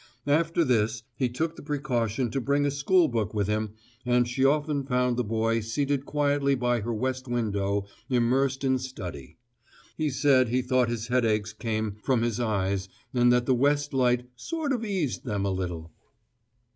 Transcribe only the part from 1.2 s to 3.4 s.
took the precaution to bring a school book